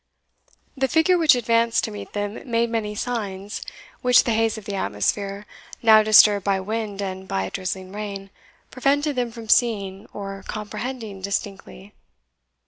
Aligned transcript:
The 0.75 0.87
figure 0.87 1.15
which 1.15 1.35
advanced 1.35 1.83
to 1.83 1.91
meet 1.91 2.13
them 2.13 2.41
made 2.49 2.71
many 2.71 2.95
signs, 2.95 3.61
which 4.01 4.23
the 4.23 4.31
haze 4.33 4.57
of 4.57 4.65
the 4.65 4.73
atmosphere, 4.73 5.45
now 5.83 6.01
disturbed 6.01 6.43
by 6.43 6.59
wind 6.59 7.03
and 7.03 7.27
by 7.27 7.43
a 7.43 7.51
drizzling 7.51 7.91
rain, 7.91 8.31
prevented 8.71 9.15
them 9.15 9.29
from 9.31 9.47
seeing 9.47 10.07
or 10.11 10.43
comprehending 10.47 11.21
distinctly. 11.21 11.93